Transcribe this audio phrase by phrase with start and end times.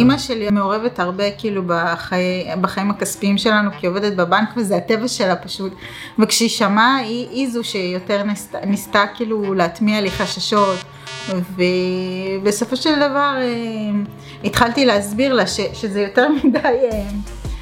[0.00, 5.08] אימא שלי מעורבת הרבה כאילו בחיי, בחיים הכספיים שלנו כי היא עובדת בבנק וזה הטבע
[5.08, 5.72] שלה פשוט.
[6.18, 8.22] וכשהיא שמעה היא, זו שיותר
[8.66, 10.76] ניסתה, כאילו להטמיע לי חששות.
[12.40, 14.00] ובסופו של דבר אה,
[14.44, 17.08] התחלתי להסביר לה שזה יותר מדי אה,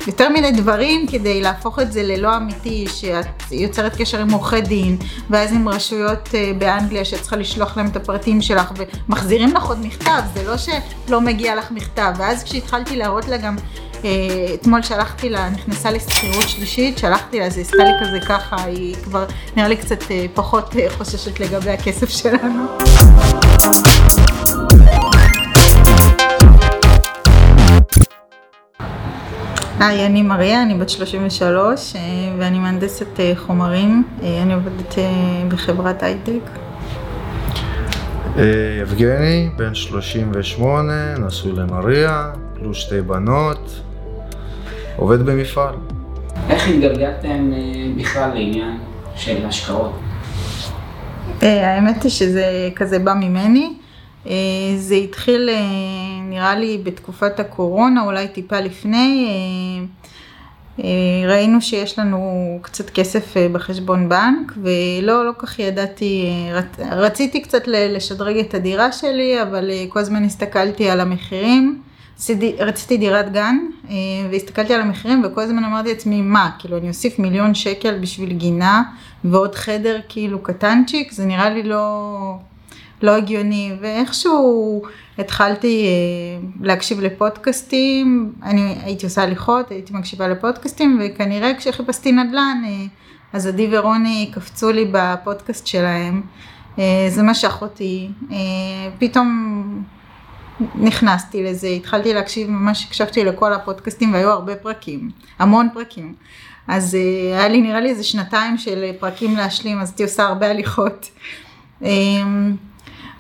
[0.07, 4.97] יותר מיני דברים כדי להפוך את זה ללא אמיתי, שאת יוצרת קשר עם עורכי דין,
[5.31, 8.73] ואז עם רשויות אה, באנגליה שאת צריכה לשלוח להם את הפרטים שלך,
[9.09, 12.13] ומחזירים לך עוד מכתב, זה לא שלא מגיע לך מכתב.
[12.17, 13.57] ואז כשהתחלתי להראות לה גם,
[14.05, 14.11] אה,
[14.55, 19.27] אתמול שלחתי לה, נכנסה לשכירות שלישית, שלחתי לה, זה עשתה לי כזה ככה, היא כבר
[19.57, 22.67] נראה לי קצת אה, פחות חוששת לגבי הכסף שלנו.
[29.87, 32.01] היי, אני מריה, אני בת 33 אה,
[32.39, 34.95] ואני מהנדסת אה, חומרים, אה, אני עובדת
[35.49, 36.41] בחברת הייטק.
[38.81, 43.81] יבגני, בן 38, נשוי למריה, פלוס שתי בנות,
[44.97, 45.75] עובד במפעל.
[46.51, 47.51] איך התגלגלתם
[47.97, 48.79] בכלל לעניין
[49.17, 50.01] של השקעות?
[51.43, 52.45] האמת היא שזה
[52.77, 53.75] כזה בא ממני.
[54.77, 55.51] זה התחיל
[56.35, 63.49] נראה לי בתקופת הקורונה, אולי טיפה לפני, אה, אה, ראינו שיש לנו קצת כסף אה,
[63.53, 66.27] בחשבון בנק ולא, לא כך ידעתי,
[66.79, 71.83] רציתי קצת לשדרג את הדירה שלי, אבל כל הזמן הסתכלתי על המחירים.
[72.59, 73.57] רציתי דירת גן
[74.31, 78.83] והסתכלתי על המחירים וכל הזמן אמרתי לעצמי מה, כאילו אני אוסיף מיליון שקל בשביל גינה
[79.25, 82.39] ועוד חדר כאילו קטנצ'יק, זה נראה לי לא,
[83.03, 83.73] לא הגיוני.
[83.81, 84.83] ואיכשהו
[85.19, 92.87] התחלתי אה, להקשיב לפודקאסטים, אני הייתי עושה הליכות, הייתי מקשיבה לפודקאסטים וכנראה כשחיפשתי נדל"ן אה,
[93.33, 96.23] אז עדי ורוני קפצו לי בפודקאסט שלהם,
[96.79, 98.09] אה, זה משך אותי,
[98.99, 99.83] פתאום
[100.75, 106.15] נכנסתי לזה, התחלתי להקשיב, ממש הקשבתי לכל הפודקאסטים והיו הרבה פרקים, המון פרקים.
[106.69, 106.97] אז
[107.33, 111.11] היה לי נראה לי איזה שנתיים של פרקים להשלים, אז הייתי עושה הרבה הליכות.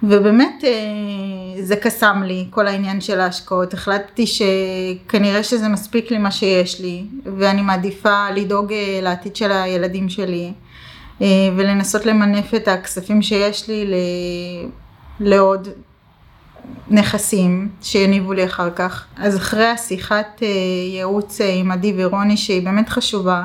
[0.03, 3.75] ובאמת אה, זה קסם לי, כל העניין של ההשקעות.
[3.75, 7.05] החלטתי שכנראה שזה מספיק לי מה שיש לי,
[7.39, 10.53] ואני מעדיפה לדאוג אה, לעתיד של הילדים שלי,
[11.23, 13.95] אה, ולנסות למנף את הכספים שיש לי
[15.21, 15.69] לעוד
[16.91, 19.07] נכסים שיניבו לי אחר כך.
[19.17, 20.43] אז אחרי השיחת
[20.93, 23.43] ייעוץ עם עדי ורוני שהיא באמת חשובה,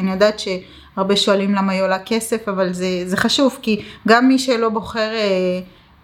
[0.00, 4.38] אני יודעת שהרבה שואלים למה היא עולה כסף, אבל זה, זה חשוב כי גם מי
[4.38, 5.10] שלא בוחר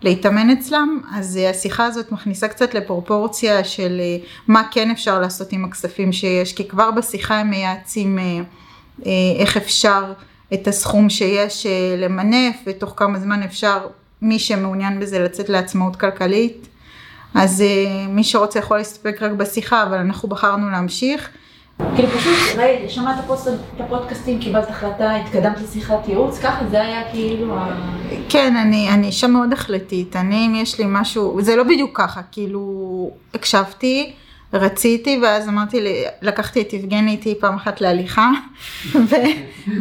[0.03, 4.17] להתאמן אצלם, אז אה, השיחה הזאת מכניסה קצת לפרופורציה של אה,
[4.49, 10.13] מה כן אפשר לעשות עם הכספים שיש, כי כבר בשיחה הם מייעצים אה, איך אפשר
[10.55, 11.67] את הסכום שיש
[11.99, 13.87] למנף, ותוך כמה זמן אפשר,
[14.23, 16.69] מי שמעוניין בזה, לצאת לעצמאות כלכלית.
[17.35, 17.63] אז
[18.09, 21.31] מי שרוצה יכול להסתפק רק בשיחה, אבל אנחנו בחרנו להמשיך.
[21.79, 23.25] כאילו פשוט, ראי, שמעת
[23.77, 27.57] את הפודקאסטים, קיבלת החלטה, התקדמת לשיחת ייעוץ, ככה זה היה כאילו.
[28.29, 32.21] כן, אני, אני אישה מאוד החלטית, אני אם יש לי משהו, זה לא בדיוק ככה,
[32.33, 34.13] כאילו הקשבתי,
[34.53, 35.81] רציתי, ואז אמרתי,
[36.23, 38.31] לקחתי את יבגני איתי פעם אחת להליכה,
[38.95, 39.15] ו,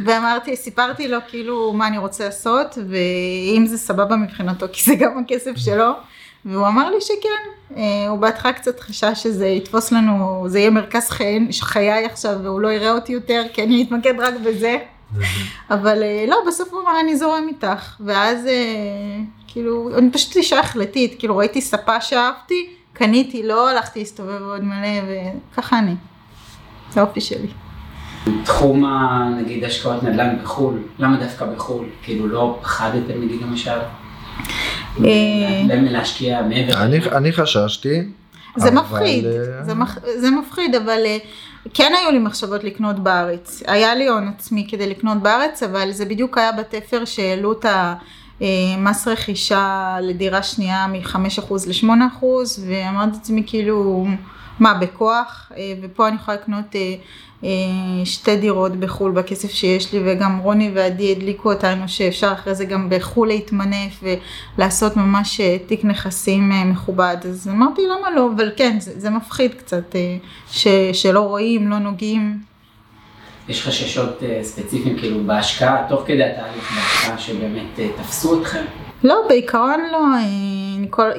[0.05, 5.23] ואמרתי, סיפרתי לו כאילו מה אני רוצה לעשות, ואם זה סבבה מבחינתו, כי זה גם
[5.25, 5.91] הכסף שלו.
[6.45, 11.09] והוא אמר לי שכן, אה, הוא בהתחלה קצת חשש שזה יתפוס לנו, זה יהיה מרכז
[11.09, 14.77] חיי, חיי עכשיו והוא לא יראה אותי יותר כי אני אתמקד רק בזה,
[15.75, 18.51] אבל אה, לא, בסוף הוא אמר אני זורם איתך, ואז אה,
[19.47, 25.01] כאילו, אני פשוט אישה החלטית, כאילו ראיתי ספה שאהבתי, קניתי, לא הלכתי להסתובב עוד מלא
[25.51, 25.95] וככה אני,
[26.89, 27.47] זה האופי שלי.
[28.43, 28.85] תחום
[29.37, 31.85] נגיד השקעות נדל"ן בחו"ל, למה דווקא בחו"ל?
[32.03, 33.79] כאילו לא פחדתם נגיד למשל?
[35.91, 36.83] להשקיע מעבר.
[37.17, 38.01] אני חששתי.
[38.57, 39.63] זה מפחיד, אה,
[40.17, 41.17] זה מפחיד, אבל אה,
[41.73, 43.63] כן היו לי מחשבות לקנות בארץ.
[43.67, 47.65] היה לי הון עצמי כדי לקנות בארץ, אבל זה בדיוק היה בתפר שהעלו את
[48.41, 52.25] המס רכישה לדירה שנייה מ-5% ל-8%,
[52.67, 54.07] ואמרתי לעצמי כאילו,
[54.59, 55.51] מה, בכוח?
[55.57, 56.75] אה, ופה אני יכולה לקנות
[57.43, 62.65] אה, שתי דירות בחו"ל בכסף שיש לי וגם רוני ועדי הדליקו אותנו שאפשר אחרי זה
[62.65, 64.03] גם בחו"ל להתמנף
[64.57, 69.09] ולעשות ממש אה, תיק נכסים אה, מכובד אז אמרתי למה לא אבל כן זה, זה
[69.09, 69.95] מפחיד קצת
[70.51, 72.54] ש, שלא רואים לא נוגעים.
[73.49, 78.63] יש חששות ספציפיים כאילו בהשקעה תוך כדי התהליך בהשקעה שבאמת תפסו אתכם?
[79.03, 79.99] לא, בעיקרון לא,
[80.89, 81.09] כל,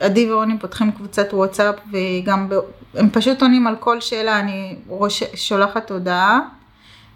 [0.00, 2.48] עדי ורוני פותחים קבוצת וואטסאפ וגם
[2.94, 6.40] הם פשוט עונים על כל שאלה, אני ראש, שולחת הודעה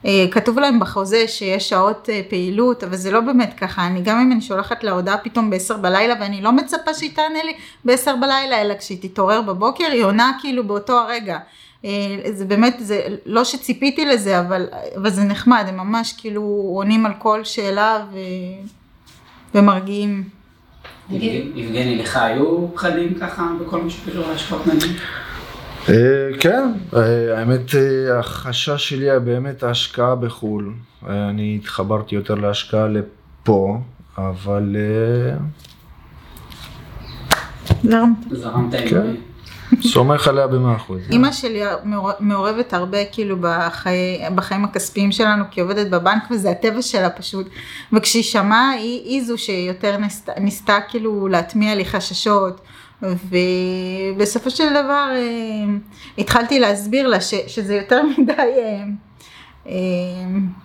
[0.07, 4.19] אה, כתוב להם בחוזה שיש שעות אה, פעילות, אבל זה לא באמת ככה, אני גם
[4.21, 7.53] אם אני שולחת לה הודעה פתאום ב-10 בלילה ואני לא מצפה שהיא תענה לי
[7.85, 11.39] ב-10 בלילה, אלא כשהיא תתעורר בבוקר, היא עונה כאילו באותו הרגע.
[11.85, 11.91] אה,
[12.33, 14.67] זה באמת, זה לא שציפיתי לזה, אבל,
[14.97, 16.43] אבל זה נחמד, הם ממש כאילו
[16.75, 18.19] עונים על כל שאלה ו,
[19.55, 20.25] ומרגיעים.
[21.11, 24.93] יבגני, לך היו פחדים ככה בכל מה שקשור להשקעות נדל"ן?
[25.89, 30.73] אה, כן, אה, האמת אה, החשש שלי היה באמת ההשקעה בחו"ל.
[31.09, 33.79] אני התחברתי יותר להשקעה לפה,
[34.19, 34.77] אבל...
[37.85, 38.17] זרמת.
[38.31, 39.17] זרמת עם...
[39.83, 41.01] סומך עליה במאה אחוז.
[41.11, 41.63] אימא שלי
[42.21, 47.49] מעורבת הרבה כאילו בחיי, בחיים הכספיים שלנו, כי היא עובדת בבנק וזה הטבע שלה פשוט.
[47.93, 52.61] וכשהיא שמעה, היא, היא זו שיותר ניסתה, ניסתה כאילו להטמיע לי חששות.
[53.03, 55.75] ובסופו של דבר אה,
[56.19, 58.85] התחלתי להסביר לה ש, שזה יותר מדי, אה,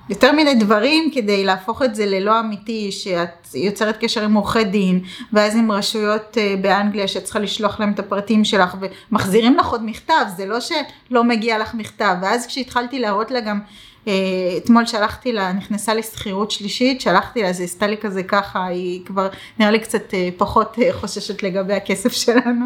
[0.10, 5.02] יותר מדי דברים כדי להפוך את זה ללא אמיתי, שאת יוצרת קשר עם עורכי דין,
[5.34, 8.78] ואז עם רשויות באנגליה שאת צריכה לשלוח להם את הפרטים שלך,
[9.12, 13.60] ומחזירים לך עוד מכתב, זה לא שלא מגיע לך מכתב, ואז כשהתחלתי להראות לה גם
[14.08, 19.06] אה, אתמול שלחתי לה, נכנסה לשכירות שלישית, שלחתי לה, זה עשתה לי כזה ככה, היא
[19.06, 19.30] כבר
[19.60, 22.66] נראה לי קצת אה, פחות אה, חוששת לגבי הכסף שלנו,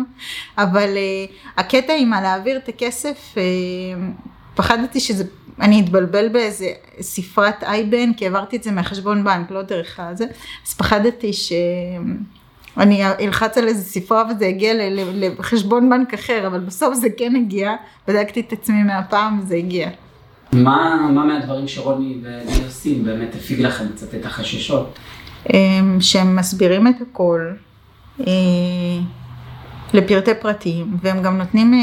[0.57, 0.89] אבל
[1.57, 3.36] הקטע עם הלהעביר את הכסף,
[4.56, 5.24] פחדתי שזה,
[5.61, 6.67] אני אתבלבל באיזה
[7.01, 10.25] ספרת אייבן, כי העברתי את זה מהחשבון בנק, לא דרך הזה,
[10.67, 11.53] אז פחדתי ש...
[12.77, 14.73] אני אלחץ על איזה ספרה וזה הגיע
[15.39, 17.75] לחשבון בנק אחר, אבל בסוף זה כן הגיע,
[18.07, 19.89] בדקתי את עצמי מהפעם וזה הגיע.
[20.53, 25.00] מה, מה מהדברים שרוני ולי עושים באמת הפיג לכם קצת את החששות?
[25.53, 27.51] אמ, שהם מסבירים את הכל
[28.19, 28.25] אה,
[29.94, 31.79] לפרטי פרטים, והם גם נותנים אה,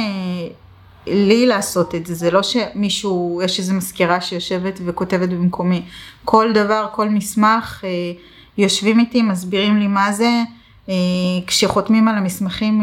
[1.07, 5.83] לי לעשות את זה, זה לא שמישהו, יש איזו מזכירה שיושבת וכותבת במקומי.
[6.25, 7.91] כל דבר, כל מסמך, אה,
[8.59, 10.43] יושבים איתי, מסבירים לי מה זה,
[11.47, 12.83] כשחותמים על המסמכים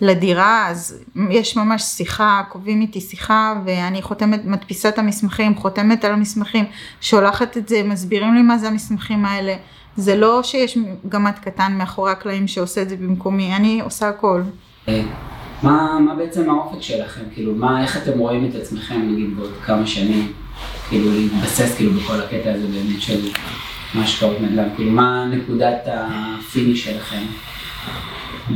[0.00, 0.98] לדירה, אז
[1.30, 6.64] יש ממש שיחה, קובעים איתי שיחה ואני חותמת, מדפיסה את המסמכים, חותמת על המסמכים,
[7.00, 9.56] שולחת את זה, מסבירים לי מה זה המסמכים האלה.
[9.96, 10.78] זה לא שיש
[11.08, 14.42] גמד קטן מאחורי הקלעים שעושה את זה במקומי, אני עושה הכל.
[15.64, 17.22] אה, מה, מה בעצם האופק שלכם?
[17.34, 20.32] כאילו, מה, איך אתם רואים את עצמכם, נגיד, בעוד כמה שנים?
[20.88, 23.28] כאילו, להתבסס כאילו בכל הקטע הזה באמת של
[23.94, 24.68] השקעות נדל"ן?
[24.76, 27.22] כאילו, מה נקודת ה finish שלכם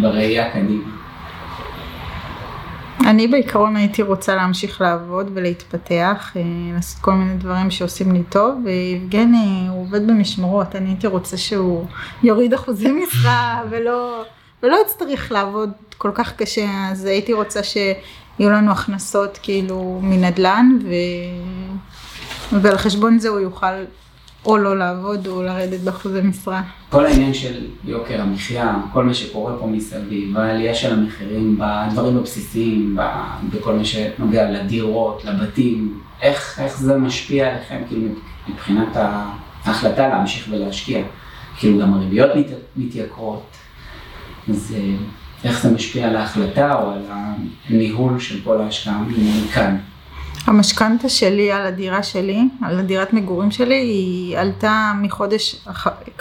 [0.00, 0.96] בראייה קדימה?
[3.06, 6.42] אני בעיקרון הייתי רוצה להמשיך לעבוד ולהתפתח, אה,
[6.74, 11.86] לעשות כל מיני דברים שעושים לי טוב, ויבגני הוא עובד במשמרות, אני הייתי רוצה שהוא
[12.22, 14.22] יוריד אחוזי משרה ולא,
[14.62, 20.88] ולא יצטרך לעבוד כל כך קשה, אז הייתי רוצה שיהיו לנו הכנסות כאילו מנדל"ן, ו...
[22.62, 23.84] ועל חשבון זה הוא יוכל
[24.46, 26.62] או לא לעבוד או לרדת באחוזי משרה.
[26.90, 32.96] כל העניין של יוקר המחיה, כל מה שקורה פה מסביב, העלייה של המחירים בדברים הבסיסיים,
[33.52, 38.08] בכל מה שנוגע לדירות, לבתים, איך, איך זה משפיע עליכם כאילו
[38.48, 38.96] מבחינת
[39.64, 41.02] ההחלטה להמשיך ולהשקיע?
[41.58, 43.42] כאילו גם הריביות מת, מתייקרות,
[44.48, 44.94] אז אה,
[45.44, 47.02] איך זה משפיע על ההחלטה או על
[47.68, 49.02] הניהול של כל ההשקעה
[49.44, 49.76] מכאן?
[50.46, 55.56] המשכנתה שלי על הדירה שלי, על הדירת מגורים שלי, היא עלתה מחודש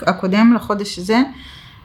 [0.01, 1.21] הקודם לחודש הזה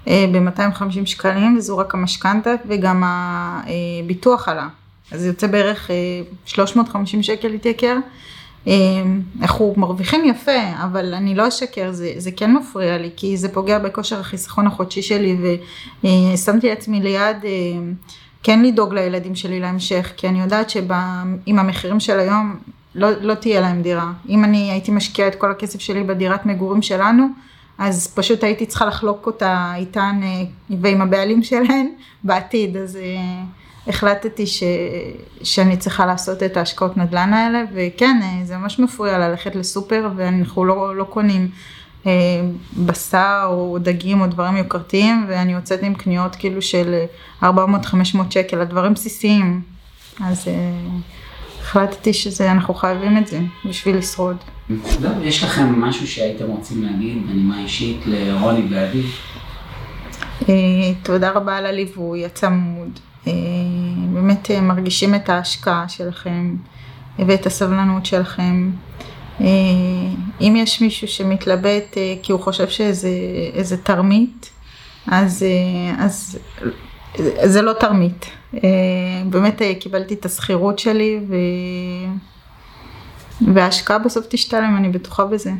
[0.08, 4.68] אה, ב-250 שקלים, וזו רק המשכנתה וגם הביטוח עלה.
[5.12, 5.90] אז זה יוצא בערך
[6.44, 7.96] 350 אה, שקל התייקר.
[9.40, 13.78] אנחנו מרוויחים יפה, אבל אני לא אשקר, זה, זה כן מפריע לי, כי זה פוגע
[13.78, 15.36] בכושר החיסכון החודשי שלי,
[16.04, 17.36] ושמתי לעצמי ליד
[18.42, 22.56] כן לדאוג לילדים שלי להמשך, כי אני יודעת שעם המחירים של היום
[22.94, 24.12] לא, לא תהיה להם דירה.
[24.28, 27.26] אם אני הייתי משקיעה את כל הכסף שלי בדירת מגורים שלנו,
[27.78, 30.42] אז פשוט הייתי צריכה לחלוק אותה איתן אה,
[30.80, 31.88] ועם הבעלים שלהן
[32.24, 33.42] בעתיד, אז אה,
[33.86, 34.62] החלטתי ש,
[35.42, 40.64] שאני צריכה לעשות את ההשקעות נדל"ן האלה, וכן, אה, זה ממש מפריע ללכת לסופר ואנחנו
[40.64, 41.48] לא, לא קונים
[42.06, 42.12] אה,
[42.76, 46.94] בשר או דגים או דברים יוקרתיים ואני יוצאת עם קניות כאילו של
[47.42, 47.46] 400-500
[48.30, 49.62] שקל, הדברים בסיסיים.
[50.24, 50.52] אז אה,
[51.60, 54.36] החלטתי שאנחנו חייבים את זה בשביל לשרוד.
[55.22, 59.02] יש לכם משהו שהייתם רוצים להגיד בנימה אישית לרוני ועדי?
[60.48, 60.54] אה,
[61.02, 63.00] תודה רבה על הליווי הצמוד.
[64.12, 66.56] באמת מרגישים את ההשקעה שלכם
[67.18, 68.70] ואת הסבלנות שלכם.
[69.40, 69.46] אה,
[70.40, 74.50] אם יש מישהו שמתלבט אה, כי הוא חושב שזה תרמית,
[75.06, 76.38] אז, אה, אז
[77.44, 78.26] זה לא תרמית.
[79.30, 81.34] באמת קיבלתי את השכירות שלי ו...
[83.54, 85.52] וההשקעה בסוף תשתלם, אני בטוחה בזה.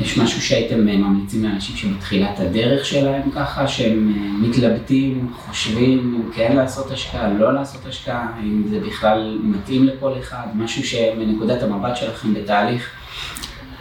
[0.00, 6.32] יש משהו שהייתם אה, ממליצים לאנשים שבתחילת הדרך שלהם ככה, שהם אה, מתלבטים, חושבים אם
[6.32, 11.96] כן לעשות השקעה, לא לעשות השקעה, אם זה בכלל מתאים לכל אחד, משהו שמנקודת המבט
[11.96, 12.90] שלכם בתהליך,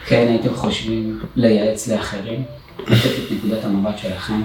[0.05, 2.43] כן הייתם חושבים לייעץ לאחרים,
[2.79, 4.41] לתת את נקודת המבט שלכם.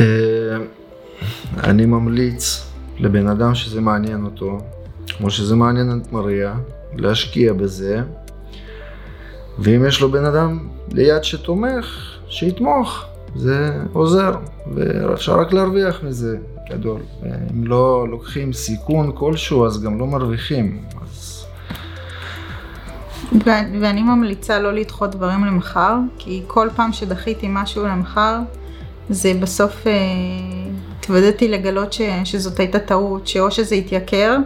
[0.00, 0.04] אה,
[1.64, 4.58] אני ממליץ לבן אדם שזה מעניין אותו,
[5.06, 6.54] כמו שזה מעניין את מריה,
[6.96, 8.02] להשקיע בזה.
[9.58, 13.04] ואם יש לו בן אדם ליד שתומך, שיתמוך,
[13.36, 14.34] זה עוזר,
[14.74, 16.36] ואפשר רק להרוויח מזה,
[16.70, 17.00] גדול.
[17.24, 20.82] אם לא לוקחים סיכון כלשהו, אז גם לא מרוויחים.
[21.02, 21.44] אז...
[23.80, 28.38] ואני ממליצה לא לדחות דברים למחר, כי כל פעם שדחיתי משהו למחר,
[29.10, 29.92] זה בסוף אה,
[30.98, 34.36] התוודעתי לגלות ש, שזאת הייתה טעות, שאו שזה התייקר,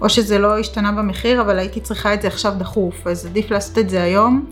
[0.00, 3.78] או שזה לא השתנה במחיר, אבל הייתי צריכה את זה עכשיו דחוף, אז עדיף לעשות
[3.78, 4.46] את זה היום,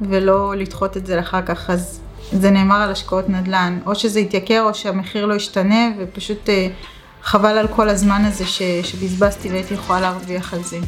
[0.00, 1.70] ולא לדחות את זה לאחר כך.
[1.70, 2.00] אז
[2.32, 6.68] זה נאמר על השקעות נדל"ן, או שזה יתייקר או שהמחיר לא ישתנה, ופשוט אה,
[7.22, 10.78] חבל על כל הזמן הזה ש, שבזבזתי והייתי יכולה להרוויח על זה.